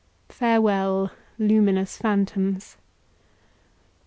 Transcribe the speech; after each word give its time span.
Farewell, 0.29 1.11
luminous 1.37 1.95
phantoms! 1.95 2.75